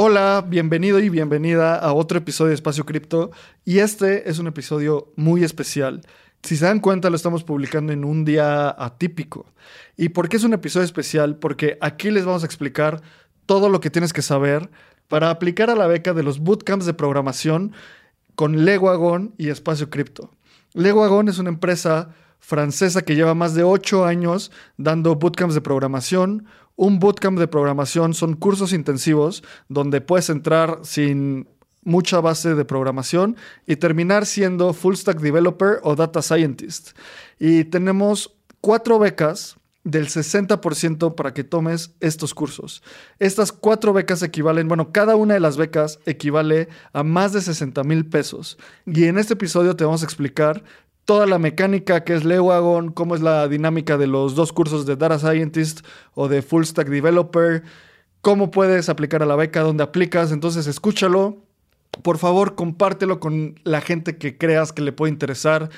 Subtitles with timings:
[0.00, 3.32] Hola, bienvenido y bienvenida a otro episodio de Espacio Cripto.
[3.64, 6.02] Y este es un episodio muy especial.
[6.40, 9.46] Si se dan cuenta, lo estamos publicando en un día atípico.
[9.96, 11.34] ¿Y por qué es un episodio especial?
[11.34, 13.02] Porque aquí les vamos a explicar
[13.44, 14.70] todo lo que tienes que saber
[15.08, 17.72] para aplicar a la beca de los bootcamps de programación
[18.36, 20.30] con Leguagon y Espacio Cripto.
[20.74, 26.46] Leguagon es una empresa francesa que lleva más de ocho años dando bootcamps de programación.
[26.76, 31.48] Un bootcamp de programación son cursos intensivos donde puedes entrar sin
[31.82, 36.90] mucha base de programación y terminar siendo full stack developer o data scientist.
[37.38, 42.82] Y tenemos cuatro becas del 60% para que tomes estos cursos.
[43.18, 47.82] Estas cuatro becas equivalen, bueno, cada una de las becas equivale a más de 60
[47.84, 48.58] mil pesos.
[48.84, 50.62] Y en este episodio te vamos a explicar
[51.08, 54.94] toda la mecánica que es Lewagon, cómo es la dinámica de los dos cursos de
[54.94, 55.80] Data Scientist
[56.12, 57.62] o de Full Stack Developer,
[58.20, 60.32] cómo puedes aplicar a la beca, dónde aplicas.
[60.32, 61.47] Entonces, escúchalo.
[62.02, 65.70] Por favor, compártelo con la gente que creas que le puede interesar.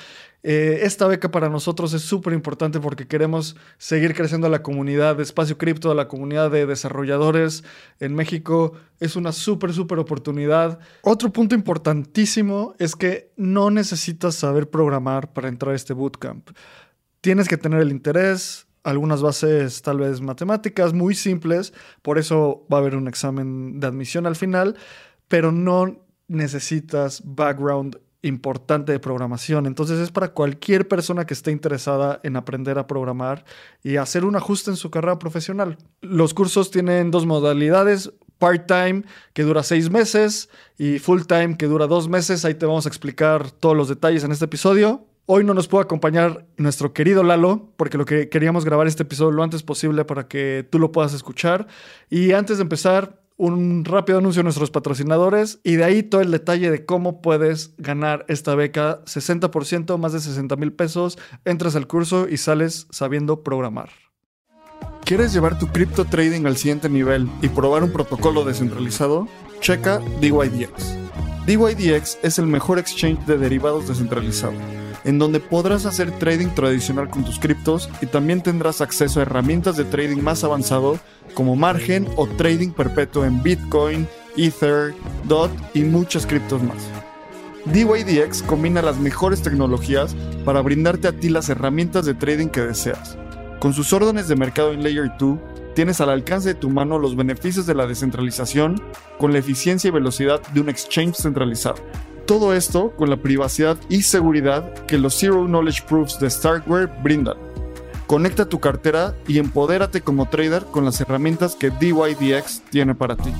[0.43, 5.23] Eh, esta beca para nosotros es súper importante porque queremos seguir creciendo la comunidad de
[5.23, 7.63] espacio cripto, la comunidad de desarrolladores
[7.99, 8.73] en México.
[8.99, 10.79] Es una súper, súper oportunidad.
[11.03, 16.49] Otro punto importantísimo es que no necesitas saber programar para entrar a este bootcamp.
[17.21, 22.77] Tienes que tener el interés, algunas bases tal vez matemáticas muy simples, por eso va
[22.77, 24.75] a haber un examen de admisión al final,
[25.31, 25.97] pero no
[26.27, 29.65] necesitas background importante de programación.
[29.65, 33.45] Entonces es para cualquier persona que esté interesada en aprender a programar
[33.81, 35.77] y hacer un ajuste en su carrera profesional.
[36.01, 38.11] Los cursos tienen dos modalidades.
[38.39, 39.03] Part-time,
[39.33, 42.43] que dura seis meses, y full-time, que dura dos meses.
[42.43, 45.05] Ahí te vamos a explicar todos los detalles en este episodio.
[45.27, 49.31] Hoy no nos puede acompañar nuestro querido Lalo, porque lo que queríamos grabar este episodio
[49.31, 51.67] lo antes posible para que tú lo puedas escuchar.
[52.09, 56.29] Y antes de empezar, un rápido anuncio a nuestros patrocinadores y de ahí todo el
[56.29, 61.87] detalle de cómo puedes ganar esta beca, 60%, más de 60 mil pesos, entras al
[61.87, 63.89] curso y sales sabiendo programar.
[65.03, 69.27] ¿Quieres llevar tu cripto trading al siguiente nivel y probar un protocolo descentralizado?
[69.61, 70.97] Checa DYDX.
[71.45, 74.53] DYDX es el mejor exchange de derivados descentralizado
[75.03, 79.77] en donde podrás hacer trading tradicional con tus criptos y también tendrás acceso a herramientas
[79.77, 80.99] de trading más avanzado
[81.33, 84.07] como margen o trading perpetuo en Bitcoin,
[84.37, 84.93] Ether,
[85.25, 86.77] DOT y muchas criptos más.
[87.65, 93.17] DYDX combina las mejores tecnologías para brindarte a ti las herramientas de trading que deseas.
[93.59, 95.37] Con sus órdenes de mercado en Layer 2,
[95.73, 98.81] tienes al alcance de tu mano los beneficios de la descentralización
[99.17, 101.77] con la eficiencia y velocidad de un exchange centralizado.
[102.25, 107.37] Todo esto con la privacidad y seguridad que los Zero Knowledge Proofs de Starkware brindan.
[108.07, 113.31] Conecta tu cartera y empodérate como trader con las herramientas que DYDX tiene para ti.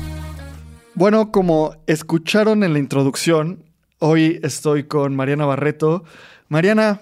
[0.93, 3.65] Bueno, como escucharon en la introducción,
[3.99, 6.03] hoy estoy con Mariana Barreto.
[6.47, 7.01] Mariana,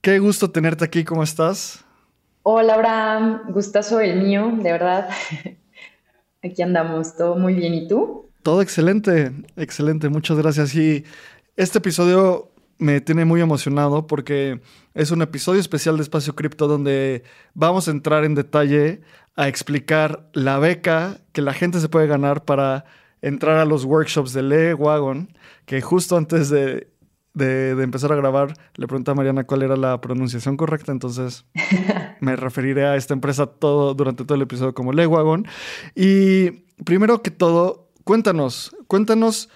[0.00, 1.84] qué gusto tenerte aquí, ¿cómo estás?
[2.42, 5.10] Hola, Abraham, gustazo el mío, de verdad.
[6.42, 8.30] Aquí andamos, todo muy bien, ¿y tú?
[8.42, 10.74] Todo excelente, excelente, muchas gracias.
[10.74, 11.04] Y
[11.56, 14.62] este episodio me tiene muy emocionado porque
[14.94, 19.02] es un episodio especial de Espacio Cripto donde vamos a entrar en detalle
[19.36, 22.86] a explicar la beca que la gente se puede ganar para
[23.20, 25.28] entrar a los workshops de Le Wagon,
[25.66, 26.89] que justo antes de,
[27.34, 31.44] de, empezar a grabar le pregunté a Mariana cuál era la pronunciación correcta, entonces
[32.20, 35.46] me referiré a esta empresa todo durante todo el episodio como Le Wagon.
[35.94, 36.50] Y
[36.84, 39.48] primero que todo, Cuéntanos, cuéntanos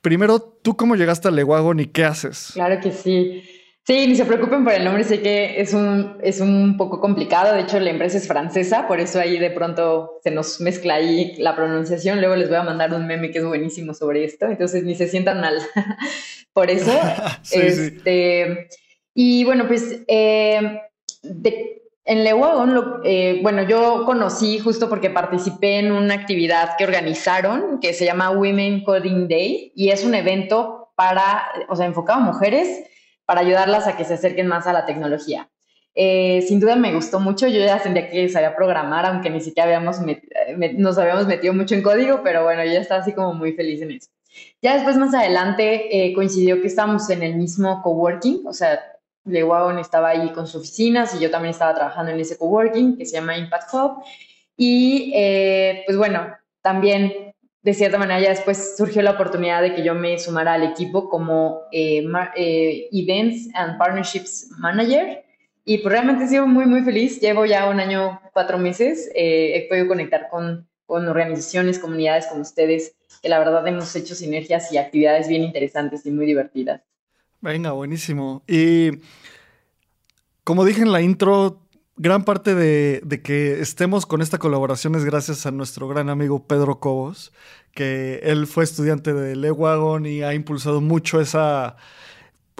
[0.00, 2.50] primero tú cómo llegaste a Lewagon y qué haces.
[2.52, 3.42] Claro que sí.
[3.86, 7.54] Sí, ni se preocupen por el nombre, sé que es un, es un poco complicado,
[7.54, 11.36] de hecho la empresa es francesa, por eso ahí de pronto se nos mezcla ahí
[11.38, 14.82] la pronunciación, luego les voy a mandar un meme que es buenísimo sobre esto, entonces
[14.82, 15.54] ni se sientan mal
[16.52, 16.90] por eso.
[17.52, 18.68] este,
[19.14, 20.80] Y bueno, pues eh,
[21.22, 27.78] de, en Lewagon, eh, bueno, yo conocí justo porque participé en una actividad que organizaron
[27.78, 32.24] que se llama Women Coding Day y es un evento para, o sea, enfocado a
[32.24, 32.82] mujeres
[33.26, 35.50] para ayudarlas a que se acerquen más a la tecnología.
[35.94, 39.66] Eh, sin duda me gustó mucho, yo ya sentía que sabía programar, aunque ni siquiera
[39.66, 39.96] habíamos
[40.76, 43.92] nos habíamos metido mucho en código, pero bueno, yo estaba así como muy feliz en
[43.92, 44.10] eso.
[44.62, 48.78] Ya después, más adelante, eh, coincidió que estábamos en el mismo coworking, o sea,
[49.24, 53.06] Lewagon estaba ahí con sus oficinas y yo también estaba trabajando en ese coworking que
[53.06, 54.02] se llama Impact Hub.
[54.56, 57.34] Y eh, pues bueno, también
[57.66, 61.08] de cierta manera ya después surgió la oportunidad de que yo me sumara al equipo
[61.08, 62.04] como eh,
[62.92, 65.24] Events and Partnerships Manager.
[65.64, 67.20] Y pues realmente he sido muy, muy feliz.
[67.20, 69.10] Llevo ya un año, cuatro meses.
[69.16, 74.70] he podido conectar con, con organizaciones, comunidades como ustedes que la verdad hemos hecho sinergias
[74.72, 76.82] y actividades bien interesantes y muy divertidas.
[77.40, 78.44] Venga, buenísimo.
[78.46, 78.92] Y
[80.44, 81.65] como dije en la intro,
[81.96, 86.78] gran parte de, que estemos con esta colaboración es gracias a nuestro gran amigo Pedro
[86.78, 87.32] Cobos,
[87.72, 91.76] que él fue estudiante de Lewagon y ha impulsado mucho esa,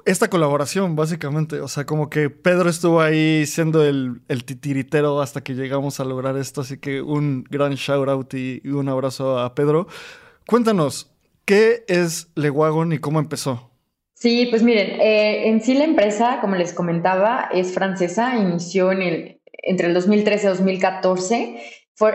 [0.05, 1.61] esta colaboración, básicamente.
[1.61, 6.37] O sea, como que Pedro estuvo ahí siendo el, titiritero hasta que llegamos a lograr
[6.37, 6.63] esto.
[6.63, 9.87] Así que un gran shout out y un abrazo a Pedro.
[10.47, 11.11] Cuéntanos,
[11.45, 13.71] ¿qué es Lewagon y cómo empezó?
[14.19, 19.03] Sí, pues miren, eh, en sí la empresa, como les comentaba, es francesa, inició en
[19.03, 21.63] el, entre el 2013 y 2014.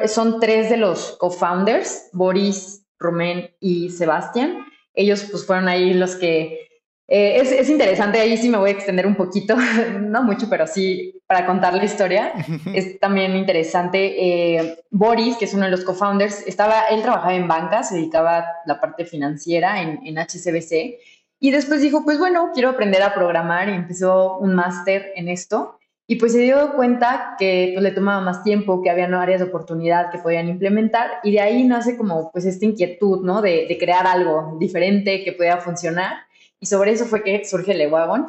[0.07, 4.65] son tres de los co-founders, Boris, Romén y Sebastián.
[4.95, 6.71] Ellos pues fueron ahí los que
[7.07, 9.55] eh, es, interesante, ahí sí me voy a extender un poquito,
[10.01, 12.33] no mucho, pero sí para contar la historia.
[12.73, 14.15] es también interesante.
[14.57, 18.39] Eh, Boris, que es uno de los co-founders, estaba, él trabajaba en banca, se dedicaba
[18.39, 20.99] a la parte financiera en, en HCBC.
[21.41, 25.79] Y después dijo, pues bueno, quiero aprender a programar y empezó un máster en esto.
[26.07, 29.47] Y pues se dio cuenta que pues, le tomaba más tiempo, que había áreas de
[29.47, 33.41] oportunidad que podían implementar y de ahí nace como pues esta inquietud, ¿no?
[33.41, 36.13] De, de crear algo diferente que pueda funcionar
[36.59, 38.27] y sobre eso fue que surge el Wagon.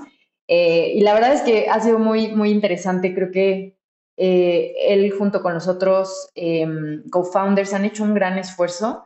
[0.49, 3.15] Eh, y la verdad es que ha sido muy, muy interesante.
[3.15, 3.77] Creo que
[4.17, 9.05] eh, él junto con los otros em, co-founders han hecho un gran esfuerzo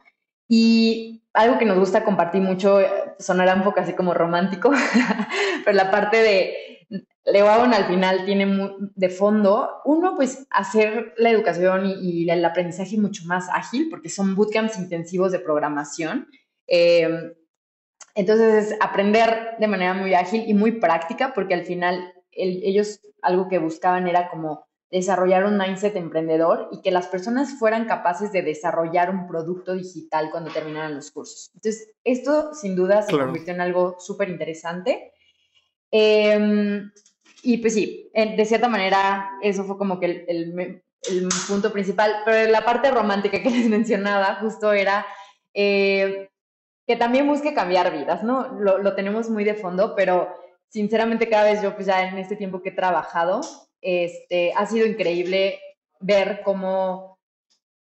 [0.48, 2.80] y algo que nos gusta compartir mucho,
[3.18, 4.70] sonará un poco así como romántico,
[5.64, 6.86] pero la parte de
[7.24, 13.24] Lewagon al final tiene de fondo, uno, pues hacer la educación y, el aprendizaje mucho
[13.26, 16.28] más ágil, porque son bootcamps intensivos de programación.
[16.66, 17.34] Eh,
[18.14, 23.48] entonces, es aprender de manera muy ágil y muy práctica, porque al final ellos algo
[23.48, 28.42] que buscaban era como desarrollar un mindset emprendedor y que las personas fueran capaces de
[28.42, 31.50] desarrollar un producto digital cuando terminaran los cursos.
[31.54, 35.12] Entonces, esto sin duda se convirtió en algo súper interesante.
[35.90, 36.90] Em,
[37.42, 40.82] y pues sí, de cierta manera, eso fue como que el,
[41.46, 45.06] punto principal, pero la parte romántica que les mencionaba justo era...
[45.54, 46.28] Eh,
[46.86, 48.48] que también busque cambiar vidas, ¿no?
[48.60, 50.32] Lo, tenemos muy de fondo, pero
[50.68, 53.40] sinceramente cada vez yo, pues ya en este tiempo que he trabajado,
[53.86, 55.60] este, ha sido increíble
[56.00, 57.18] ver cómo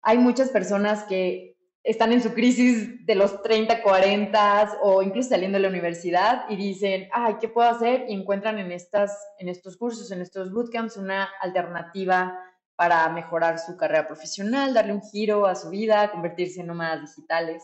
[0.02, 5.58] hay muchas personas que están en su crisis de los 30, 40 o incluso saliendo
[5.58, 8.06] de la universidad y dicen, ay, ¿qué puedo hacer?
[8.08, 12.38] Y encuentran en, estas, en estos cursos, en estos bootcamps, una alternativa
[12.76, 17.62] para mejorar su carrera profesional, darle un giro a su vida, convertirse en nómadas digitales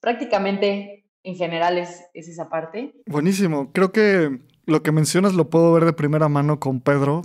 [0.00, 2.94] prácticamente en general es, esa parte.
[3.06, 3.72] Buenísimo.
[3.72, 7.22] Creo que lo que mencionas lo puedo ver de primera mano con Pedro.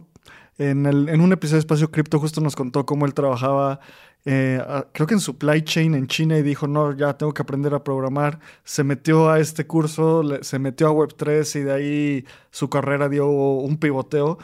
[0.58, 3.80] En, un episodio de Espacio Cripto justo nos contó cómo él trabajaba,
[4.26, 4.62] eh,
[4.94, 7.84] creo que en supply chain en China y dijo, no, ya tengo que aprender a
[7.84, 8.40] programar.
[8.64, 13.28] Se metió a este curso, se metió a Web3 y de ahí su carrera dio
[13.28, 14.38] un pivoteo.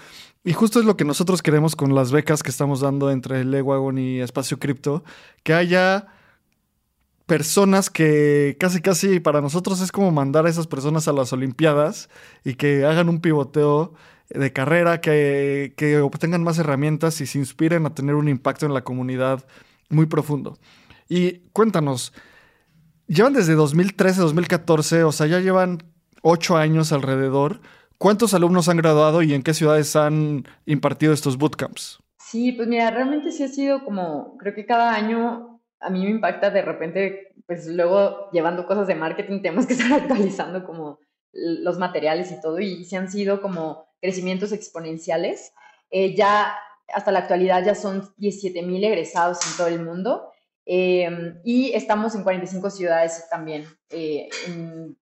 [0.43, 3.97] Y justo es lo que nosotros queremos con las becas que estamos dando entre Lewagon
[3.97, 5.03] y Espacio Cripto,
[5.43, 6.07] que haya
[7.25, 12.09] personas que casi casi para nosotros es como mandar a esas personas a las Olimpiadas
[12.43, 13.93] y que hagan un pivoteo
[14.29, 18.73] de carrera, que, que obtengan más herramientas y se inspiren a tener un impacto en
[18.73, 19.45] la comunidad
[19.89, 20.57] muy profundo.
[21.07, 22.13] Y cuéntanos,
[23.07, 25.79] llevan desde 2013, 2014, o sea, ya llevan
[26.21, 27.61] ocho años alrededor.
[27.97, 31.99] ¿Cuántos alumnos han graduado y en qué ciudades han impartido estos bootcamps?
[32.17, 36.11] Sí, pues mira, realmente sí ha sido como, creo que cada año a mí me
[36.11, 40.99] impacta de repente, pues luego llevando cosas de marketing tenemos que estar actualizando como
[41.33, 45.53] los materiales y todo, y se han sido como crecimientos exponenciales.
[45.89, 46.55] Eh, ya
[46.93, 50.31] hasta la actualidad ya son 17 mil egresados en todo el mundo
[50.65, 54.97] em, y estamos en 45 ciudades también eh, en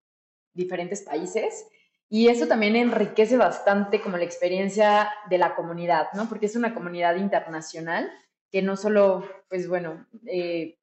[0.53, 1.65] diferentes países.
[2.09, 6.29] Y eso también enriquece bastante como la experiencia de la comunidad, ¿no?
[6.29, 8.09] Porque es una comunidad internacional
[8.49, 10.77] que no solo, pues bueno, eh,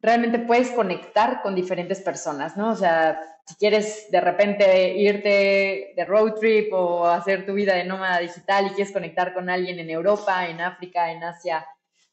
[0.00, 2.70] realmente puedes conectar con diferentes personas, ¿no?
[2.70, 7.84] O sea, si quieres de repente irte de road trip o hacer tu vida de
[7.84, 11.66] nómada digital y quieres conectar con alguien en Europa, en África, en Asia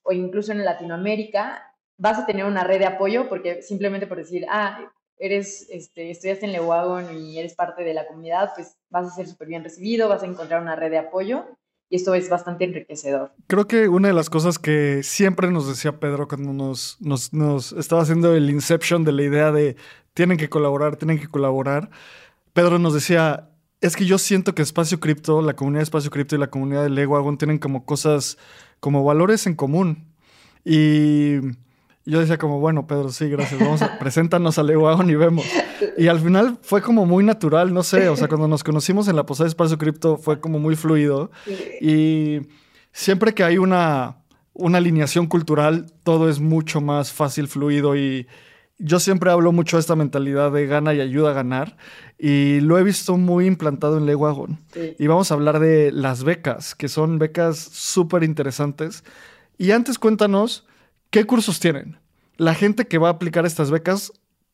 [0.04, 4.46] o incluso en Latinoamérica, vas a tener una red de apoyo porque simplemente por decir,
[4.50, 9.16] ah, eres, este, estudiaste en Lewagon y eres parte de la comunidad, pues vas a
[9.16, 11.46] ser súper bien recibido, vas a encontrar una red de apoyo
[11.90, 13.32] y esto es bastante enriquecedor.
[13.48, 17.74] Creo que una de las cosas que siempre nos decía Pedro cuando nos, nos, nos
[17.74, 19.76] estaba haciendo el inception de la idea de
[20.14, 21.90] tienen que colaborar, tienen que colaborar,
[22.56, 23.50] Pedro nos decía,
[23.82, 26.84] es que yo siento que Espacio Cripto, la comunidad de Espacio Cripto y la comunidad
[26.84, 28.38] de Lewagon tienen como cosas,
[28.80, 30.14] como valores en común.
[30.64, 31.40] Y
[32.06, 35.46] yo decía como, bueno, Pedro, sí, gracias, vamos a, preséntanos a Lewagon y vemos.
[35.98, 39.16] Y al final fue como muy natural, no sé, o sea, cuando nos conocimos en
[39.16, 41.32] la posada de Espacio Cripto fue como muy fluido.
[41.82, 42.42] Y
[42.92, 44.18] siempre que hay una,
[44.54, 48.28] una alineación cultural, todo es mucho más fácil, fluido y
[48.78, 51.78] yo siempre hablo mucho de esta mentalidad de gana y ayuda a ganar
[52.18, 54.60] y lo he visto muy implantado en Lewagon.
[55.00, 59.04] Y vamos a hablar de las becas, que son becas súper interesantes.
[59.58, 60.66] Y antes cuéntanos,
[61.10, 61.98] ¿qué cursos tienen?
[62.38, 64.12] La gente que va a aplicar estas becas,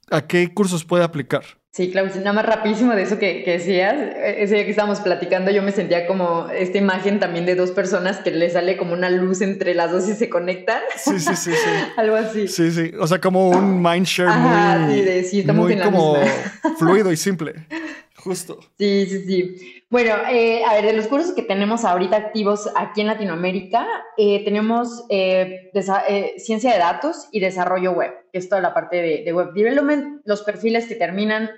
[0.10, 1.44] ¿a qué cursos puede aplicar?
[1.74, 3.96] Sí, Claudia, nada más rapidísimo de eso que, que, decías.
[4.18, 8.18] Ese día que estábamos platicando, yo me sentía como esta imagen también de dos personas
[8.18, 10.82] que le sale como una luz entre las dos y se conectan.
[10.98, 11.70] Sí, sí, sí, sí.
[11.98, 12.50] Algo así.
[12.50, 12.92] Sí, sí.
[13.00, 16.76] O sea, como un mindshare muy, sí, de, sí, estamos muy en la como misma.
[16.78, 17.54] fluido y simple.
[18.24, 18.60] Justo.
[18.78, 19.84] Sí, sí, sí.
[19.90, 23.88] Bueno, eh, a ver, de los cursos que tenemos ahorita activos aquí en Latinoamérica,
[24.18, 28.98] eh, tenemos eh, eh, ciencia de datos y desarrollo web, que es toda la parte
[28.98, 30.22] de, de web development.
[30.26, 31.50] Los perfiles que terminan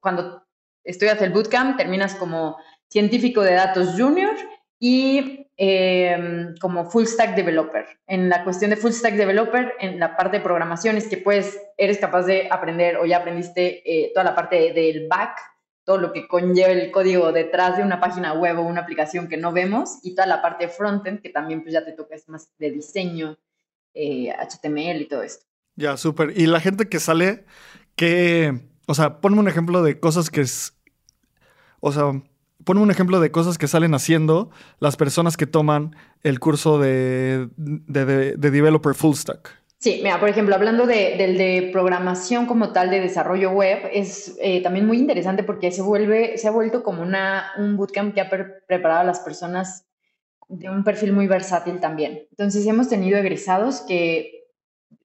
[0.00, 0.42] cuando
[0.84, 2.56] estudias el bootcamp, terminas como
[2.88, 4.34] científico de datos junior
[4.80, 7.86] y eh, como full stack developer.
[8.06, 11.60] En la cuestión de full stack developer, en la parte de programación es que pues
[11.76, 15.36] eres capaz de aprender o ya aprendiste eh, toda la parte del back,
[15.90, 19.36] todo lo que conlleva el código detrás de una página web o una aplicación que
[19.36, 22.48] no vemos y toda la parte frontend que también pues ya te toca es más
[22.60, 23.36] de diseño,
[23.92, 25.46] eh, HTML y todo esto.
[25.74, 26.38] Ya, súper.
[26.38, 27.44] Y la gente que sale,
[27.96, 30.76] que, o sea, ponme un ejemplo de cosas que es,
[31.80, 32.04] o sea,
[32.64, 37.48] ponme un ejemplo de cosas que salen haciendo las personas que toman el curso de-
[37.56, 39.59] de Developer Full Stack.
[39.82, 44.36] Sí, mira, por ejemplo, hablando de, del de programación como tal de desarrollo web, es
[44.42, 48.20] eh, también muy interesante porque se vuelve, se ha vuelto como una, un bootcamp que
[48.20, 49.86] ha pre- preparado a las personas
[50.48, 52.26] de un perfil muy versátil también.
[52.30, 54.44] Entonces, hemos tenido egresados que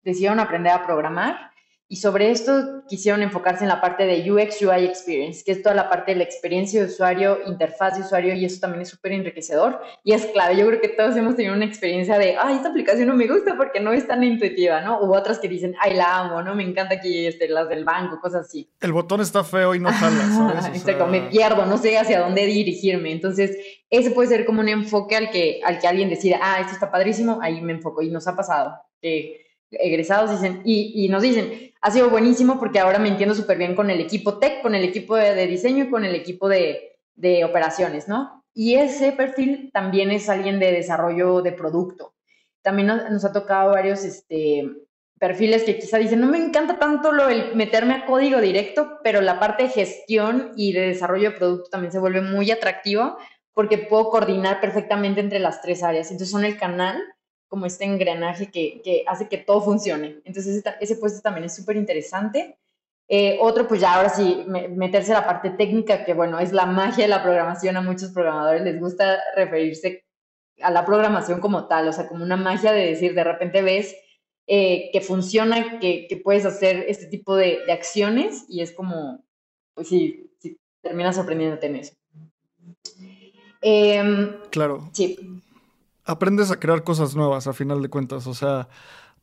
[0.04, 1.49] decidieron aprender a programar
[1.92, 5.74] y sobre esto quisieron enfocarse en la parte de UX UI Experience, que es toda
[5.74, 9.10] la parte de la experiencia de usuario, interfaz de usuario, y eso también es súper
[9.10, 10.56] enriquecedor y es clave.
[10.56, 13.56] Yo creo que todos hemos tenido una experiencia de, ay, esta aplicación no me gusta
[13.56, 15.00] porque no es tan intuitiva, ¿no?
[15.00, 16.54] U otras que dicen, ay, la amo, ¿no?
[16.54, 18.70] Me encanta aquí este, las del banco, cosas así.
[18.80, 20.66] El botón está feo y no jala, ¿sabes?
[20.66, 23.10] O Exacto, sea, me pierdo, no sé hacia dónde dirigirme.
[23.10, 23.58] Entonces,
[23.90, 26.88] ese puede ser como un enfoque al que, al que alguien decida, ah, esto está
[26.88, 28.00] padrísimo, ahí me enfoco.
[28.00, 32.98] Y nos ha pasado que egresados dicen, y, nos dicen, ha sido buenísimo porque ahora
[32.98, 36.04] me entiendo súper bien con el equipo tech, con el equipo de, diseño y con
[36.04, 36.96] el equipo de,
[37.44, 38.44] operaciones, ¿no?
[38.54, 42.14] Y ese perfil también es alguien de desarrollo de producto.
[42.62, 44.68] También nos, nos ha tocado varios este,
[45.20, 49.20] perfiles que quizá dicen, no me encanta tanto lo el meterme a código directo, pero
[49.20, 53.18] la parte de gestión y de desarrollo de producto también se vuelve muy atractivo
[53.52, 56.10] porque puedo coordinar perfectamente entre las tres áreas.
[56.10, 56.98] Entonces son el canal
[57.50, 60.20] como este engranaje que, que hace que todo funcione.
[60.24, 62.56] Entonces ese, puesto también es súper interesante.
[63.08, 66.52] Eh, otro, pues ya ahora sí, me- meterse a la parte técnica, que bueno, es
[66.52, 67.76] la magia de la programación.
[67.76, 70.04] A muchos programadores les gusta referirse
[70.62, 73.96] a la programación como tal, o sea, como una magia de decir, de repente ves
[74.46, 79.24] eh, que funciona, que, que puedes hacer este tipo de, de acciones y es como,
[79.74, 81.94] pues sí, sí, terminas sorprendiéndote en eso.
[83.62, 84.88] Em, Claro.
[84.92, 85.18] sí,
[86.04, 88.26] aprendes a crear cosas nuevas a final de cuentas.
[88.26, 88.68] O sea,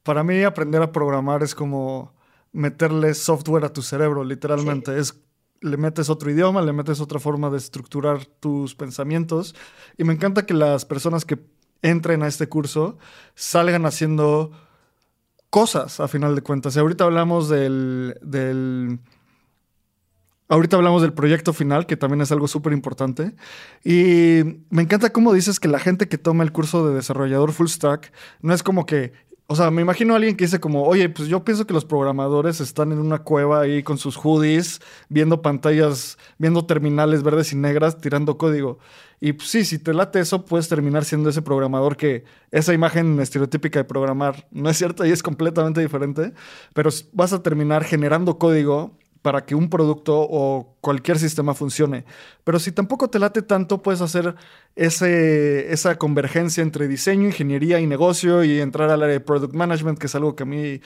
[0.04, 2.14] para mí aprender a programar es como
[2.52, 4.98] meterle software a tu cerebro, literalmente.
[4.98, 5.22] Es
[5.62, 9.56] le metes otro idioma, le metes otra forma de estructurar tus pensamientos.
[9.98, 11.40] Y me encanta que las personas que
[11.82, 12.98] entren a este curso
[13.36, 14.52] salgan haciendo
[15.50, 16.76] cosas a final de cuentas.
[16.76, 19.00] Y ahorita hablamos del, del
[20.50, 23.34] Ahorita hablamos del proyecto final, que también es algo súper importante.
[23.84, 27.68] Y me encanta cómo dices que la gente que toma el curso de desarrollador full
[27.68, 29.12] stack no es como que
[29.50, 31.86] o sea, me imagino a alguien que dice como, oye, pues yo pienso que los
[31.86, 37.56] programadores están en una cueva ahí con sus hoodies, viendo pantallas, viendo terminales verdes y
[37.56, 38.78] negras, tirando código.
[39.22, 43.18] Y pues sí, si te late eso, puedes terminar siendo ese programador que esa imagen
[43.22, 46.34] estereotípica de programar no es cierta y es completamente diferente,
[46.74, 48.98] pero vas a terminar generando código
[49.28, 52.06] para que un producto o cualquier sistema funcione.
[52.46, 54.36] Pero si tampoco te late tanto, puedes hacer
[54.74, 60.00] ese, esa convergencia entre diseño, ingeniería y negocio y entrar al área de product management,
[60.00, 60.80] que es algo que a mí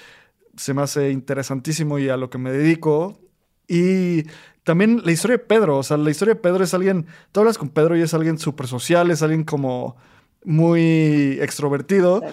[0.57, 3.19] se me hace interesantísimo y a lo que me dedico.
[3.67, 4.23] Y
[4.63, 7.59] también la historia de Pedro, o sea, la historia de Pedro es alguien, tú hablas
[7.59, 9.97] con Pedro y es alguien súper social, es alguien como
[10.43, 12.23] muy extrovertido.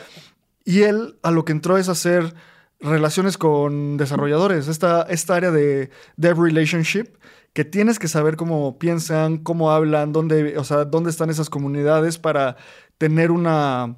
[0.65, 2.33] Y él a lo que entró es hacer
[2.81, 7.07] relaciones con desarrolladores, esta, esta área de dev relationship,
[7.53, 12.19] que tienes que saber cómo piensan, cómo hablan, dónde, o sea, dónde están esas comunidades
[12.19, 12.57] para
[12.99, 13.97] tener una,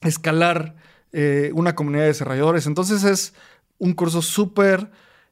[0.00, 0.76] escalar
[1.12, 2.66] eh, una comunidad de desarrolladores.
[2.66, 3.34] Entonces es
[3.78, 4.90] un curso súper,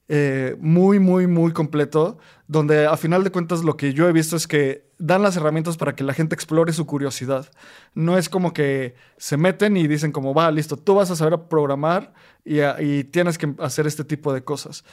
[0.08, 4.36] eh, muy, muy, muy completo, donde a final de cuentas lo que yo he visto
[4.36, 7.50] es que dan las herramientas para que la gente explore su curiosidad.
[7.94, 11.38] No es como que se meten y dicen como, va, listo, tú vas a saber
[11.48, 12.12] programar
[12.44, 14.84] y, tienes que hacer este tipo de cosas.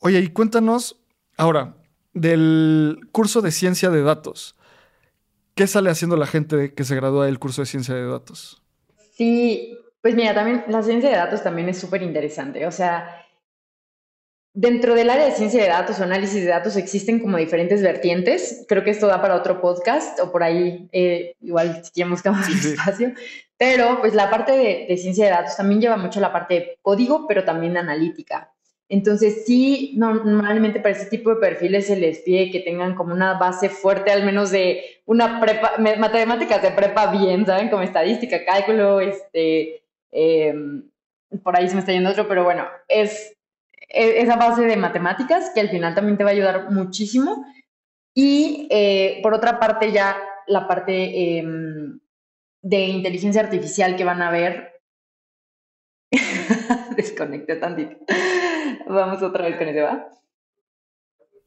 [0.00, 1.00] Oye, y cuéntanos
[1.36, 1.76] ahora
[2.14, 4.56] del curso de ciencia de datos.
[5.54, 8.62] ¿Qué sale haciendo la gente que se gradúa del curso de ciencia de datos?
[9.14, 12.66] Sí, pues mira, también la ciencia de datos también es súper interesante.
[12.66, 13.24] O sea,
[14.54, 18.64] dentro del área de ciencia de datos o análisis de datos existen como diferentes vertientes.
[18.68, 22.48] Creo que esto da para otro podcast o por ahí eh, igual si queremos más
[22.64, 23.12] espacio.
[23.56, 27.26] Pero pues la parte de, ciencia de datos también lleva mucho la parte de código,
[27.26, 28.52] pero también analítica.
[28.88, 33.34] Entonces sí, normalmente para ese tipo de perfiles se les pide que tengan como una
[33.34, 37.68] base fuerte, al menos de una prepa, matemáticas de prepa bien, ¿saben?
[37.68, 40.88] Como estadística, cálculo, este, em,
[41.42, 43.36] por ahí se me está yendo otro, pero bueno, es,
[43.88, 47.46] esa base de matemáticas que al final también te va a ayudar muchísimo.
[48.14, 50.16] Y eh, por otra parte ya
[50.46, 51.98] la parte em,
[52.62, 54.80] de inteligencia artificial que van a ver.
[56.96, 57.96] Desconecté tantito.
[58.86, 60.08] Vamos otra vez con ese, ¿va?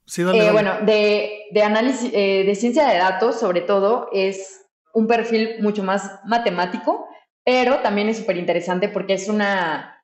[0.05, 4.65] Sí, dale, eh, Bueno, de, de análisis, eh, de ciencia de datos, sobre todo, es
[4.93, 7.07] un perfil mucho más matemático,
[7.43, 10.00] pero también es súper interesante porque es una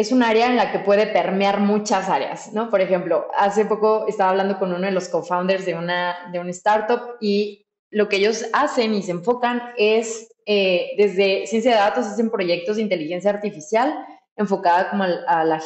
[0.00, 2.70] es un área en la que puede permear muchas áreas, ¿no?
[2.70, 6.48] Por ejemplo, hace poco estaba hablando con uno de los co-founders de una, de una
[6.50, 12.06] startup y lo que ellos hacen y se enfocan es, eh, desde ciencia de datos,
[12.06, 13.94] hacen proyectos de inteligencia artificial
[14.36, 15.60] enfocada como a, la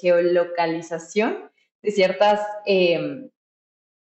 [0.00, 3.30] geolocalización de ciertas em,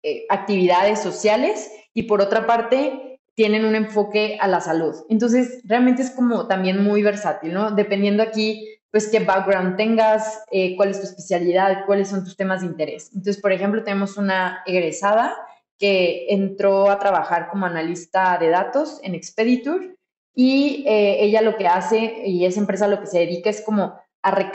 [0.02, 4.94] eh, actividades sociales y por otra parte tienen un enfoque a la salud.
[5.08, 7.70] Entonces, realmente es como también muy versátil, ¿no?
[7.70, 12.62] Dependiendo aquí, pues, qué background tengas, eh, cuál es tu especialidad, cuáles son tus temas
[12.62, 13.10] de interés.
[13.14, 15.36] Entonces, por ejemplo, tenemos una egresada
[15.78, 19.96] que entró a trabajar como analista de datos en Expeditur
[20.34, 24.00] y eh, ella lo que hace y esa empresa lo que se dedica es como
[24.22, 24.50] a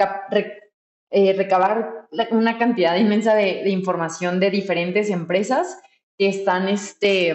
[1.12, 5.80] eh, recabar una cantidad inmensa de, información de diferentes empresas
[6.17, 7.34] que están este,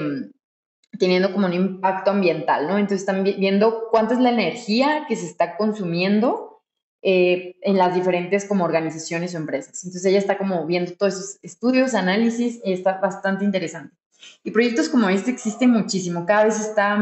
[0.99, 2.79] teniendo como un impacto ambiental, ¿no?
[2.79, 6.63] Entonces están viendo cuánta es la energía que se está consumiendo
[7.03, 9.85] eh, en las diferentes como organizaciones o empresas.
[9.85, 13.95] Entonces ella está como viendo todos esos estudios, análisis, y está bastante interesante.
[14.43, 16.95] Y proyectos como este existen muchísimo, cada vez está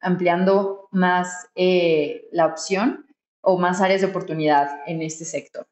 [0.00, 3.06] ampliando más eh, la opción
[3.40, 5.66] o más áreas de oportunidad en este sector.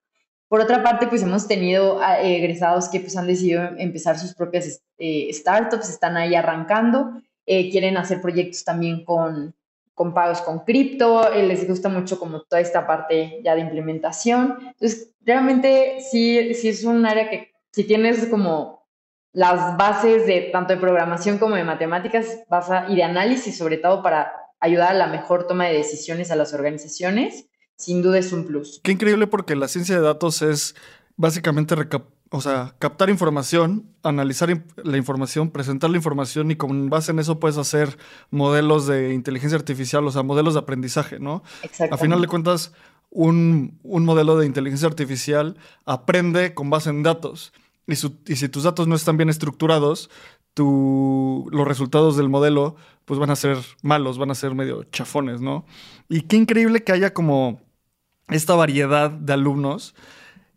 [0.48, 4.82] Por otra parte, pues hemos tenido ah, egresados que pues han decidido empezar sus propias
[4.98, 9.54] eh, startups, están ahí arrancando, quieren hacer proyectos también con,
[9.94, 14.58] con pagos con cripto, eh, les gusta mucho como toda esta parte ya de implementación.
[14.60, 18.84] Entonces, realmente sí, sí es un área que si tienes como
[19.32, 23.78] las bases de tanto de programación como de matemáticas vas a, y de análisis, sobre
[23.78, 28.32] todo para ayudar a la mejor toma de decisiones a las organizaciones, sin duda es
[28.32, 28.80] un plus.
[28.82, 30.74] Qué increíble porque la ciencia de datos es
[31.16, 31.74] básicamente
[32.34, 37.38] o sea, captar información, analizar la información, presentar la información y con base en eso
[37.38, 37.96] puedes hacer
[38.32, 41.44] modelos de inteligencia artificial, o sea, modelos de aprendizaje, ¿no?
[41.92, 42.72] A final de cuentas,
[43.10, 47.52] un, modelo de inteligencia artificial aprende con base en datos.
[47.86, 50.10] Y, si tus datos no están bien estructurados,
[50.56, 55.66] los resultados del modelo pues van a ser malos, van a ser medio chafones, ¿no?
[56.08, 57.60] Y qué increíble que haya como
[58.26, 59.94] esta variedad de alumnos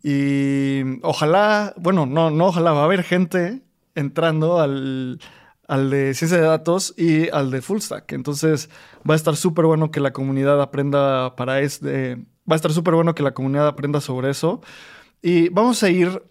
[0.04, 3.62] y ojalá, bueno, no, no, ojalá va a haber gente
[3.96, 5.20] entrando al,
[5.68, 8.14] al de ciencia de datos y al de full stack.
[8.14, 8.70] Entonces
[9.10, 12.16] va a estar súper bueno que la comunidad aprenda para este,
[12.50, 14.62] va a estar súper bueno que la comunidad aprenda sobre eso.
[15.22, 16.24] Y vamos a ir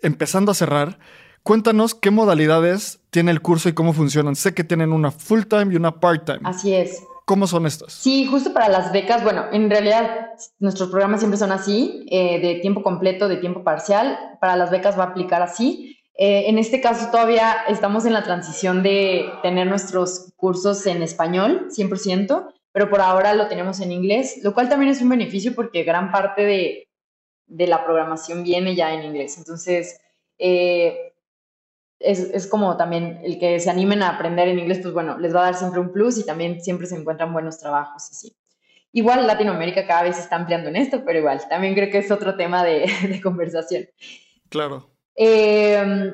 [0.00, 0.98] empezando a cerrar.
[1.42, 4.34] Cuéntanos qué modalidades tiene el curso y cómo funcionan.
[4.36, 6.40] Sé que tienen una full time y una part time.
[6.44, 7.02] Así es.
[7.24, 7.92] ¿Cómo son estas?
[7.92, 12.56] Sí, justo para las becas, bueno, en realidad nuestros programas siempre son así, eh, de
[12.56, 14.18] tiempo completo, de tiempo parcial.
[14.40, 15.98] Para las becas va a aplicar así.
[16.16, 21.68] Eh, en este caso todavía estamos en la transición de tener nuestros cursos en español,
[21.70, 25.82] 100%, pero por ahora lo tenemos en inglés, lo cual también es un beneficio porque
[25.82, 26.88] gran parte de,
[27.46, 29.38] de la programación viene ya en inglés.
[29.38, 29.98] Entonces,
[30.38, 31.13] eh,
[32.04, 35.34] es, es, como también el que se animen a aprender en inglés, pues bueno, les
[35.34, 38.36] va a dar siempre un plus y también siempre se encuentran buenos trabajos así.
[38.92, 42.10] Igual Latinoamérica cada vez se está ampliando en esto, pero igual, también creo que es
[42.10, 43.86] otro tema de, de conversación.
[44.48, 44.90] Claro.
[45.16, 46.12] Eh,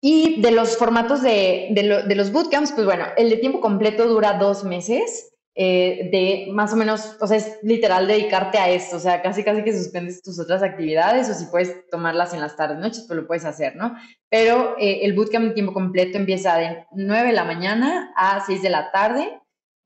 [0.00, 4.08] y de los formatos de, de, de, los bootcamps, pues bueno, el de tiempo completo
[4.08, 5.29] dura dos meses.
[5.54, 9.42] Eh, de más o menos, o sea, es literal dedicarte a esto, o sea, casi
[9.42, 13.18] casi que suspendes tus otras actividades o si puedes tomarlas en las tardes, noches, pues
[13.18, 13.96] lo puedes hacer, ¿no?
[14.28, 18.62] Pero eh, el bootcamp de tiempo completo empieza de 9 de la mañana a 6
[18.62, 19.40] de la tarde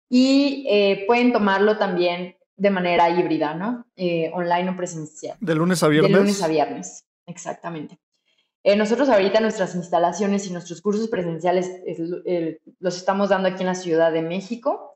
[0.09, 3.85] y eh, pueden tomarlo también de manera híbrida, ¿no?
[3.97, 5.37] Eh, online o presencial.
[5.41, 6.13] De lunes a viernes.
[6.13, 7.99] De lunes a viernes, exactamente.
[8.63, 11.83] Eh, nosotros ahorita nuestras instalaciones y nuestros cursos presenciales
[12.79, 14.94] los estamos dando aquí en la Ciudad de México.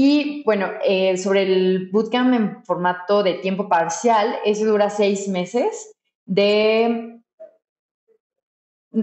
[0.00, 5.92] Y bueno, eh, sobre el bootcamp en formato de tiempo parcial, ese dura seis meses.
[6.24, 7.18] De,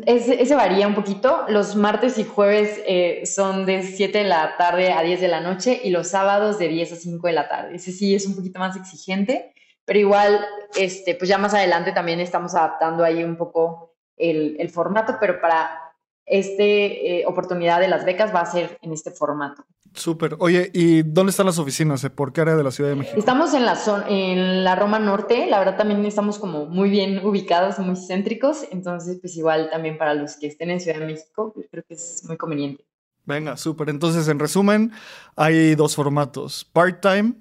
[0.06, 1.44] ese, varía un poquito.
[1.50, 5.42] Los martes y jueves eh, son de 7 de la tarde a 10 de la
[5.42, 7.76] noche y los sábados de 10 a 5 de la tarde.
[7.76, 9.54] Ese sí es un poquito más exigente,
[9.84, 10.46] pero igual,
[10.78, 15.85] este, pues ya más adelante también estamos adaptando ahí un poco el formato, pero para
[16.26, 19.66] esta eh, oportunidad de las becas va a ser en este formato.
[19.96, 20.36] Súper.
[20.40, 22.06] Oye, ¿y dónde están las oficinas?
[22.14, 23.18] ¿Por qué área de la Ciudad de México?
[23.18, 25.48] Estamos en la, zona, en la Roma Norte.
[25.48, 28.66] La verdad también estamos como muy bien ubicados, muy céntricos.
[28.72, 31.94] Entonces, pues igual también para los que estén en Ciudad de México, pues creo que
[31.94, 32.84] es muy conveniente.
[33.26, 33.90] Venga, súper.
[33.90, 34.92] Entonces, en resumen,
[35.38, 36.66] hay dos formatos.
[36.66, 37.36] Part-time,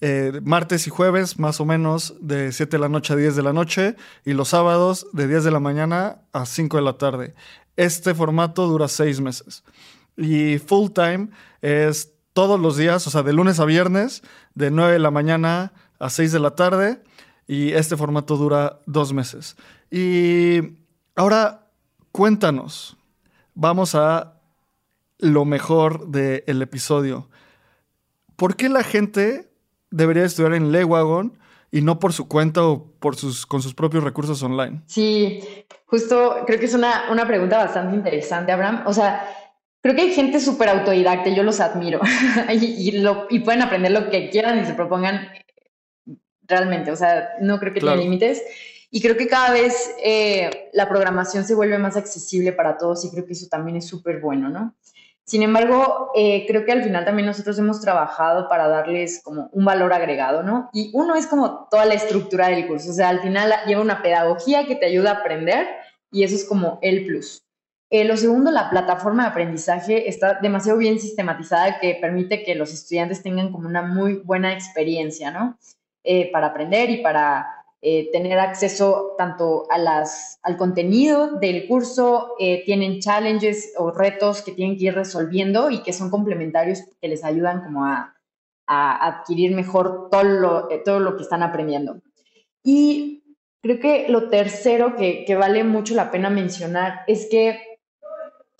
[0.00, 3.42] eh, martes y jueves, más o menos, de 7 de la noche a 10 de
[3.42, 3.96] la noche.
[4.24, 7.34] Y los sábados, de 10 de la mañana a 5 de la tarde.
[7.80, 9.64] Este formato dura seis meses.
[10.14, 11.30] Y full time
[11.62, 14.22] es todos los días, o sea, de lunes a viernes,
[14.54, 17.02] de 9 de la mañana a 6 de la tarde.
[17.46, 19.56] Y este formato dura dos meses.
[19.90, 20.76] Y
[21.16, 21.70] ahora,
[22.12, 22.98] cuéntanos.
[23.54, 24.34] Vamos a
[25.18, 27.30] lo mejor del episodio.
[28.36, 29.50] ¿Por qué la gente
[29.90, 31.38] debería estudiar en Leywagon
[31.70, 34.82] y no por su cuenta o por sus, con sus propios recursos online?
[34.86, 35.40] Sí,
[35.86, 38.82] justo creo que es una, una pregunta bastante interesante, Abraham.
[38.86, 39.28] O sea,
[39.80, 42.00] creo que hay gente súper autodidacta, yo los admiro
[42.50, 45.28] y, y, lo, y, pueden aprender lo que quieran y se propongan
[46.42, 46.90] realmente.
[46.90, 48.00] O sea, no creo que claro.
[48.00, 48.42] límites.
[48.90, 53.10] Y creo que cada vez eh, la programación se vuelve más accesible para todos y
[53.10, 54.74] creo que eso también es súper bueno, ¿no?
[55.26, 59.64] Sin embargo, eh, creo que al final también nosotros hemos trabajado para darles como un
[59.64, 60.70] valor agregado, ¿no?
[60.72, 64.02] Y uno es como toda la estructura del curso, o sea, al final lleva una
[64.02, 65.68] pedagogía que te ayuda a aprender
[66.10, 67.44] y eso es como el plus.
[67.90, 72.72] Eh, lo segundo, la plataforma de aprendizaje está demasiado bien sistematizada que permite que los
[72.72, 75.58] estudiantes tengan como una muy buena experiencia, ¿no?
[76.04, 82.34] Eh, para aprender y para eh, tener acceso tanto a las, al contenido del curso,
[82.38, 87.08] eh, tienen challenges o retos que tienen que ir resolviendo y que son complementarios que
[87.08, 88.14] les ayudan como a,
[88.66, 92.00] a adquirir mejor todo lo, eh, todo lo que están aprendiendo.
[92.62, 97.60] Y creo que lo tercero que, que vale mucho la pena mencionar es que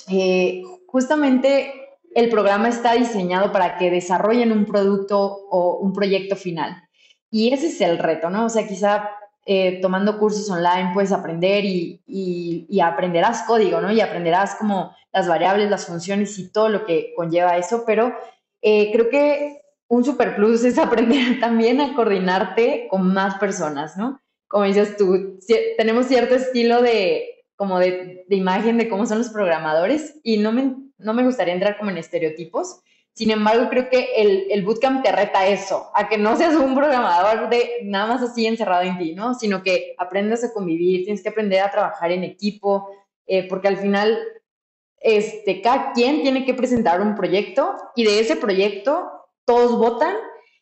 [0.09, 1.73] eh, justamente
[2.15, 6.83] el programa está diseñado para que desarrollen un producto o un proyecto final.
[7.31, 8.47] Y ese es el reto, ¿no?
[8.47, 9.11] O sea, quizá
[9.47, 13.91] eh, tomando cursos online puedes aprender y, y, aprenderás código, ¿no?
[13.91, 18.13] Y aprenderás como las variables, las funciones y todo lo que conlleva eso, pero
[18.63, 24.21] eh, creo que un super plus es aprender también a coordinarte con más personas, ¿no?
[24.47, 25.39] Como dices tú,
[25.79, 30.75] tenemos cierto estilo de, como de imagen de cómo son los programadores y no me,
[30.99, 32.83] no me gustaría entrar como en estereotipos,
[33.21, 36.75] sin embargo, creo que el, el, bootcamp te reta eso, a que no seas un
[36.75, 39.35] programador de nada más así encerrado en ti, ¿no?
[39.35, 42.89] Sino que aprendas a convivir, tienes que aprender a trabajar en equipo,
[43.27, 44.19] eh, porque al final,
[45.03, 49.11] este, cada quien tiene que presentar un proyecto y de ese proyecto
[49.45, 50.17] todos votan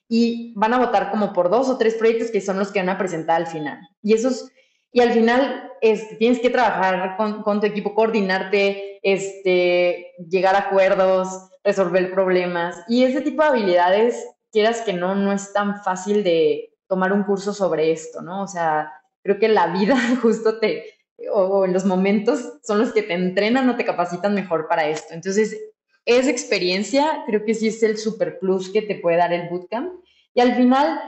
[0.08, 2.88] y van a votar como por dos o tres proyectos que son los que van
[2.88, 3.78] a presentar al final.
[4.02, 4.50] Y esos,
[4.90, 11.47] y al final este, tienes que trabajar con, tu equipo, coordinarte, este, llegar a acuerdos,
[11.64, 16.72] resolver problemas y ese tipo de habilidades, quieras que no, no es tan fácil de
[16.86, 18.42] tomar un curso sobre esto, ¿no?
[18.42, 18.92] O sea,
[19.22, 20.84] creo que la vida justo te,
[21.32, 25.14] o, en los momentos son los que te entrenan o te capacitan mejor para esto.
[25.14, 25.58] Entonces,
[26.04, 29.92] esa experiencia creo que sí es el super plus que te puede dar el bootcamp.
[30.32, 30.98] Y al final,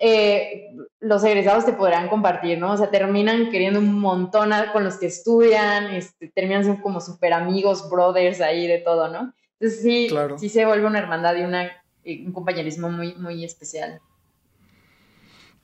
[0.00, 2.72] eh, los egresados te podrán compartir, ¿no?
[2.72, 7.32] O sea, terminan queriendo un montón con los que estudian, este, terminan siendo como super
[7.32, 9.32] amigos, brothers ahí de todo, ¿no?
[9.60, 11.68] Entonces sí, sí se vuelve una hermandad y una,
[12.04, 14.00] un compañerismo muy, muy especial.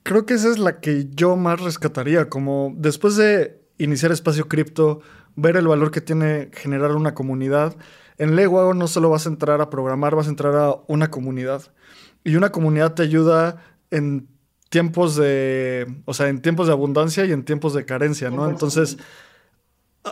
[0.02, 5.00] Creo que esa es la que yo más rescataría, como después de iniciar espacio cripto,
[5.36, 7.76] ver el valor que tiene generar una comunidad.
[8.18, 11.62] En Leguago no solo vas a entrar a programar, vas a entrar a una comunidad.
[12.22, 14.28] Y una comunidad te ayuda en
[14.68, 18.48] tiempos de, o sea, en tiempos de abundancia y en tiempos de carencia, ¿no?
[18.48, 18.98] Entonces,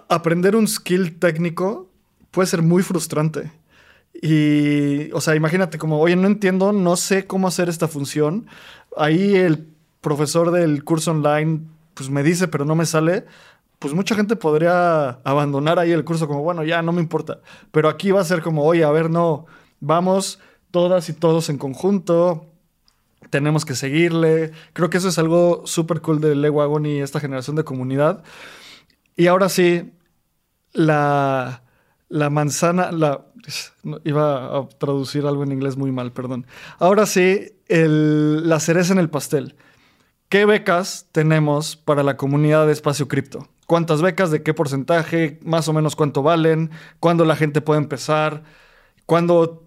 [0.09, 1.91] aprender un skill técnico
[2.31, 3.51] puede ser muy frustrante.
[4.15, 8.47] Y, o sea, imagínate como, oye, no entiendo, no sé cómo hacer esta función.
[8.97, 9.69] Ahí el
[10.01, 11.63] profesor del curso online,
[11.95, 13.25] pues me dice, pero no me sale
[13.83, 17.41] pues mucha gente podría abandonar ahí el curso como, bueno, ya no me importa.
[17.73, 19.47] Pero aquí va a ser como, oye, a ver, no,
[19.81, 20.39] vamos
[20.71, 22.47] todas y todos en conjunto,
[23.29, 24.53] tenemos que seguirle.
[24.73, 28.23] Creo que eso es algo súper cool de Lewagon y esta generación de comunidad.
[29.17, 29.93] Y ahora sí,
[30.73, 31.65] la,
[32.09, 33.27] la manzana, la,
[34.05, 36.47] iba a traducir algo en inglés muy mal, perdón.
[36.79, 39.57] Ahora sí, la cereza en el pastel.
[40.29, 43.49] ¿Qué becas tenemos para la comunidad de Espacio Cripto?
[43.73, 48.43] cuántas becas, de qué porcentaje, más o menos cuánto valen, cuándo la gente puede empezar,
[49.07, 49.65] cuándo,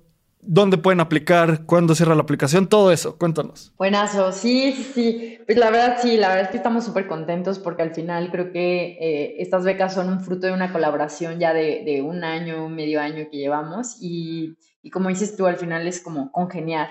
[0.48, 3.18] dónde pueden aplicar, cuándo cierra la aplicación, todo eso.
[3.18, 3.74] Cuéntanos.
[3.78, 5.40] Buenazo, sí, sí, sí.
[5.46, 8.52] Pues la verdad, sí, la verdad es que estamos súper contentos porque al final creo
[8.52, 13.02] que eh, estas becas son un fruto de una colaboración ya de, un año, medio
[13.02, 16.90] año que llevamos y, y como dices tú, al final es como congeniar.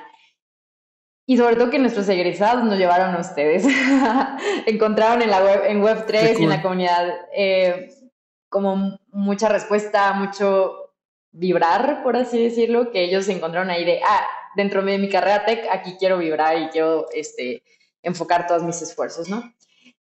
[1.27, 3.65] Y sobre todo que nuestros egresados nos llevaron a ustedes.
[4.67, 7.89] Encontraron en la web, en Web3 y en la comunidad eh,
[8.51, 10.84] como mucha respuesta, mucho
[11.35, 15.45] vibrar, por así decirlo, que ellos se encontraron ahí de, ah, dentro de mi carrera
[15.45, 17.63] tech, aquí quiero vibrar y quiero este,
[18.03, 19.43] enfocar todos mis esfuerzos, ¿no?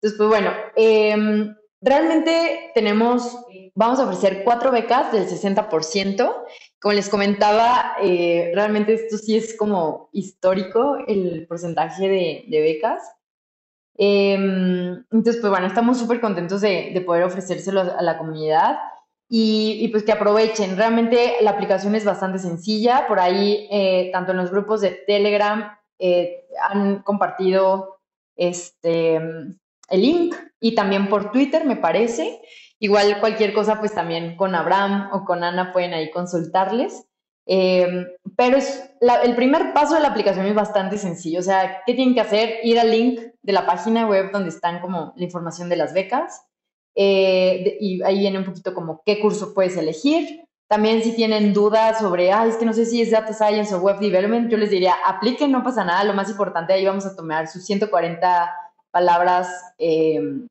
[0.01, 3.37] Entonces, pues bueno, em, realmente tenemos,
[3.75, 6.35] vamos a ofrecer cuatro becas del 60%.
[6.79, 13.03] Como les comentaba, eh, realmente esto sí es como histórico el porcentaje de, becas.
[13.97, 18.79] Em, entonces, pues bueno, estamos súper contentos de, poder ofrecérselo a la comunidad
[19.31, 20.75] y, pues que aprovechen.
[20.75, 23.05] Realmente la aplicación es bastante sencilla.
[23.07, 27.99] Por ahí, eh, tanto en los grupos de Telegram, eh, han compartido
[28.35, 32.41] este, el link y también por Twitter, me parece.
[32.79, 37.05] Igual cualquier cosa, pues también con Abraham o con Ana pueden ahí consultarles.
[37.45, 41.39] Em, pero es el primer paso de la aplicación es bastante sencillo.
[41.39, 42.59] O sea, ¿qué tienen que hacer?
[42.63, 46.48] Ir al link de la página web donde están como la información de las becas.
[47.01, 50.43] Eh, y ahí viene un poquito como qué curso puedes elegir.
[50.67, 53.79] También si tienen dudas sobre, ah, es que no sé si es Data Science o
[53.79, 56.03] Web Development, yo les diría, apliquen, no pasa nada.
[56.03, 58.53] Lo más importante, ahí vamos a tomar sus 140
[58.91, 60.45] palabras em,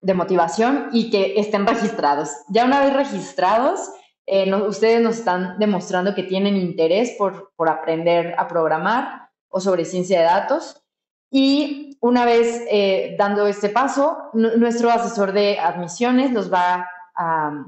[0.00, 2.30] de motivación y que estén registrados.
[2.48, 3.88] Ya una vez registrados,
[4.26, 9.84] eh, ustedes nos están demostrando que tienen interés por, por, aprender a programar o sobre
[9.84, 10.82] ciencia de datos.
[11.30, 16.86] Y una vez eh, dando este paso, nuestro asesor de admisiones los va
[17.16, 17.64] a,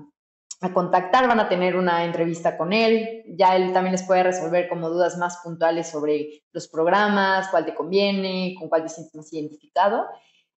[0.60, 3.24] a, contactar, van a tener una entrevista con él.
[3.28, 7.74] Ya él también les puede resolver como dudas más puntuales sobre los programas, cuál te
[7.74, 10.06] conviene, con cuál te sientes más identificado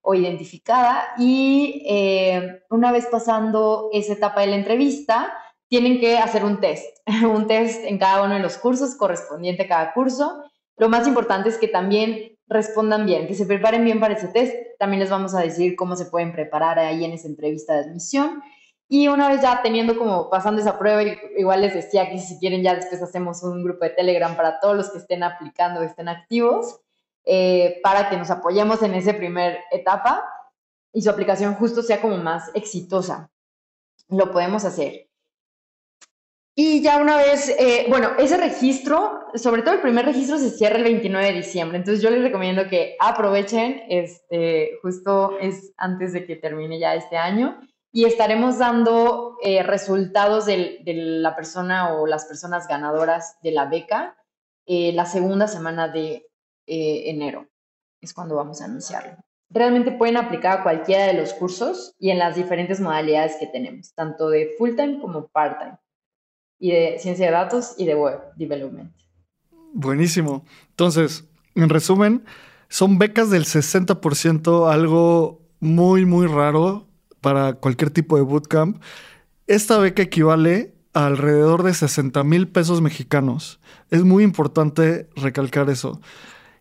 [0.02, 5.34] o identificada y eh, una vez pasando esa etapa de la entrevista,
[5.70, 6.86] tienen que hacer un test,
[7.24, 10.44] un test en cada uno de los cursos correspondiente a cada curso.
[10.76, 14.54] Lo más importante es que también respondan bien, que se preparen bien para ese test.
[14.78, 18.42] También les vamos a decir cómo se pueden preparar ahí en esa entrevista de admisión.
[18.88, 21.04] Y una vez ya teniendo como pasando esa prueba,
[21.38, 24.76] igual les decía que si quieren ya después hacemos un grupo de Telegram para todos
[24.76, 26.82] los que estén aplicando, estén activos.
[27.26, 30.24] Eh, para que nos apoyemos en esa primera etapa
[30.92, 33.30] y su aplicación justo sea como más exitosa.
[34.08, 35.09] Lo podemos hacer.
[36.62, 40.76] Y ya una vez, eh, bueno, ese registro, sobre todo el primer registro se cierra
[40.76, 46.26] el 29 de diciembre, entonces yo les recomiendo que aprovechen, este, justo es antes de
[46.26, 47.62] que termine ya este año,
[47.94, 54.18] y estaremos dando eh, resultados de, la persona o las personas ganadoras de la beca
[54.66, 56.28] la segunda semana de
[56.68, 57.48] eh, enero.
[58.02, 59.16] Es cuando vamos a anunciarlo.
[59.50, 63.94] realmente pueden aplicar a cualquiera de los cursos y en las diferentes modalidades que tenemos,
[63.94, 65.78] tanto de full time como part time,
[66.60, 68.92] y de ciencia de datos y de web development.
[69.74, 70.46] Buenísimo.
[70.72, 72.26] Entonces, en resumen,
[72.68, 76.88] son becas del 60%, algo muy, muy raro
[77.22, 78.82] para cualquier tipo de bootcamp.
[79.48, 83.60] Esta beca equivale a alrededor de 60 mil pesos mexicanos.
[83.90, 86.02] Es muy importante recalcar eso.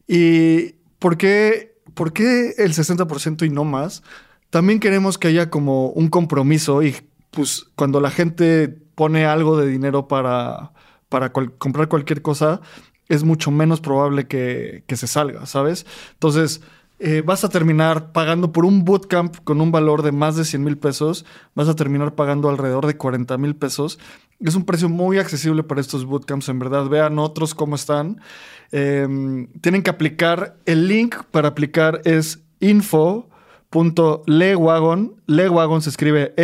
[0.06, 4.02] ¿Y por qué, por qué el 60% y no más?
[4.50, 6.96] También queremos que haya como un compromiso y
[7.30, 10.72] pues cuando la gente pone algo de dinero para,
[11.08, 12.60] para comprar cualquier cosa,
[13.08, 15.86] es mucho menos probable que, que se salga, ¿sabes?
[16.14, 16.62] Entonces,
[16.98, 20.64] eh, vas a terminar pagando por un bootcamp con un valor de más de 100
[20.64, 24.00] mil pesos, vas a terminar pagando alrededor de 40 mil pesos.
[24.40, 26.88] Es un precio muy accesible para estos bootcamps, en verdad.
[26.88, 28.20] Vean otros cómo están.
[28.72, 36.34] Em, tienen que aplicar, el link para aplicar es info.lewagon, lewagon se escribe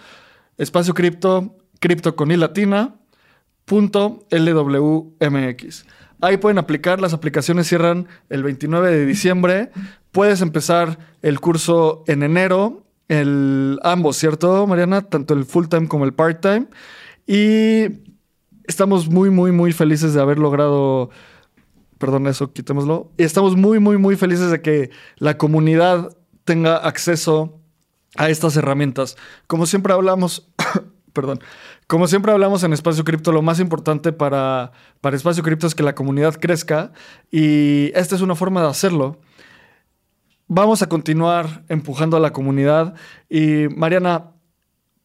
[0.58, 2.96] espacio cripto, cripto con i latina,
[3.66, 5.86] punto LWMX.
[6.22, 9.72] Ahí pueden aplicar, las aplicaciones cierran el 29 de diciembre.
[10.14, 15.02] Puedes empezar el curso en enero, el, ambos, ¿cierto, Mariana?
[15.02, 16.68] Tanto el full time como el part time.
[17.28, 18.02] Y
[18.66, 21.10] estamos muy, muy, muy felices de haber logrado
[22.04, 23.14] perdón, eso quitémoslo.
[23.18, 24.90] Y estamos muy, muy, muy felices de que
[25.20, 27.62] la comunidad tenga acceso
[28.18, 29.16] a estas herramientas.
[29.48, 30.50] Como siempre hablamos,
[31.14, 31.40] perdón,
[31.88, 35.84] como siempre hablamos en Espacio Cripto, lo más importante para, para Espacio Cripto es que
[35.84, 36.92] la comunidad crezca
[37.32, 39.22] y esta es una forma de hacerlo.
[40.56, 42.94] Vamos a continuar empujando a la comunidad
[43.28, 44.34] y Mariana,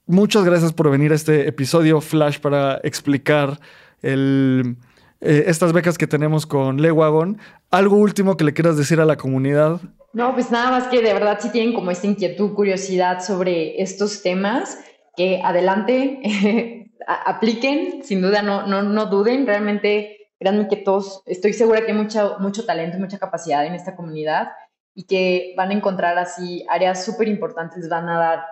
[0.04, 3.58] muchas gracias por venir a este episodio Flash para explicar
[4.02, 4.74] eh,
[5.22, 7.38] estas becas que tenemos con Lewagon.
[7.70, 9.80] ¿Algo último que le quieras decir a la comunidad?
[10.12, 14.20] No, pues nada más que de verdad si tienen como esta inquietud, curiosidad sobre estos
[14.20, 14.78] temas,
[15.16, 16.90] que adelante
[17.24, 21.96] apliquen, sin duda no, no, no duden, realmente créanme que todos, estoy segura que hay
[21.96, 24.48] mucho, mucho talento, mucha capacidad en esta comunidad
[24.98, 28.44] y que van a encontrar así áreas súper importantes, van a dar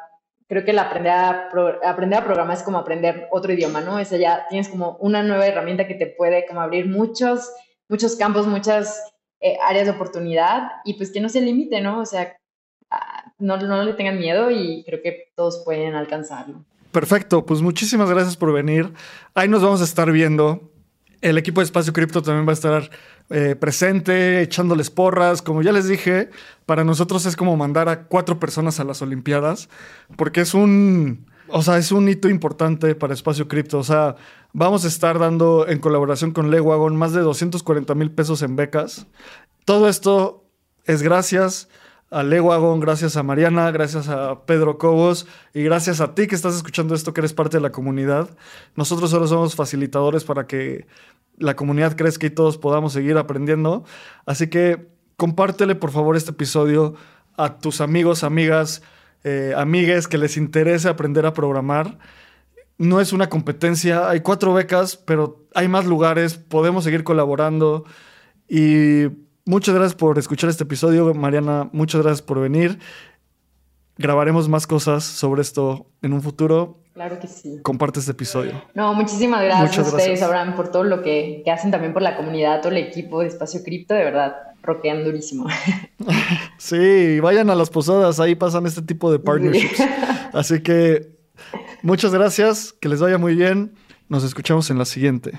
[0.47, 1.51] creo que el aprender a,
[1.85, 3.99] aprender a programar es como aprender otro idioma, ¿no?
[3.99, 7.51] Es ya tienes como una nueva herramienta que te puede como abrir muchos,
[7.89, 11.99] muchos campos, muchas eh, áreas de oportunidad y pues que no se limite, ¿no?
[11.99, 12.37] O sea,
[12.93, 16.65] ah, no, no le tengan miedo y creo que todos pueden alcanzarlo.
[16.93, 18.93] Perfecto, pues muchísimas gracias por venir.
[19.35, 20.71] Ahí nos vamos a estar viendo.
[21.23, 22.89] El equipo de Espacio Cripto también va a estar
[23.31, 25.43] eh, presente, echándoles porras.
[25.43, 26.31] Como ya les dije,
[26.65, 29.69] para nosotros es como mandar a cuatro personas a las Olimpiadas,
[30.17, 33.79] porque es un, o sea, es un hito importante para Espacio Cripto.
[33.79, 34.17] O sea,
[34.53, 39.07] vamos a estar dando en colaboración con Lewagon más de 240 mil pesos en becas.
[39.65, 40.45] Todo esto
[40.85, 41.69] es gracias
[42.11, 46.55] a Lewagon, gracias a Mariana, gracias a Pedro Cobos y gracias a ti que estás
[46.55, 48.31] escuchando esto, que eres parte de la comunidad.
[48.77, 50.87] Nosotros solo somos facilitadores para que
[51.37, 53.85] la comunidad crezca y todos podamos seguir aprendiendo.
[54.25, 56.95] Así que compártele por favor este episodio
[57.37, 58.83] a tus amigos, amigas,
[59.25, 61.99] eh, amigues que les interese aprender a programar.
[62.79, 67.85] No es una competencia, hay cuatro becas, pero hay más lugares, podemos seguir colaborando.
[68.49, 72.79] Y muchas gracias por escuchar este episodio, Mariana, muchas gracias por venir.
[73.97, 77.61] Grabaremos más cosas sobre esto en un futuro Claro que sí.
[77.63, 78.53] Comparte este episodio.
[78.73, 82.63] No, muchísimas gracias a ustedes, Abraham, por todo lo que, hacen también por la comunidad,
[82.63, 85.47] todo el equipo de Espacio Cripto, de verdad, roquean durísimo.
[86.57, 89.83] sí, vayan a las posadas, ahí pasan este tipo de partnerships.
[90.33, 91.19] Así que
[91.83, 93.75] muchas gracias, que les vaya muy bien.
[94.09, 95.39] Nos escuchamos en la siguiente.